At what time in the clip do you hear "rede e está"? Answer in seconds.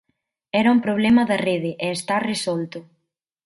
1.47-2.15